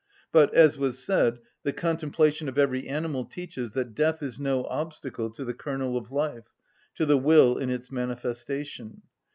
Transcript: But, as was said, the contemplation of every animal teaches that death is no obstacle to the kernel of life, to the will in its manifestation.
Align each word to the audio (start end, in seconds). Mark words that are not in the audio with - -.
But, 0.31 0.51
as 0.55 0.79
was 0.79 0.97
said, 0.97 1.37
the 1.61 1.71
contemplation 1.71 2.49
of 2.49 2.57
every 2.57 2.87
animal 2.87 3.23
teaches 3.23 3.73
that 3.73 3.93
death 3.93 4.23
is 4.23 4.39
no 4.39 4.63
obstacle 4.63 5.29
to 5.29 5.45
the 5.45 5.53
kernel 5.53 5.95
of 5.95 6.11
life, 6.11 6.47
to 6.95 7.05
the 7.05 7.19
will 7.19 7.55
in 7.59 7.69
its 7.69 7.91
manifestation. 7.91 9.03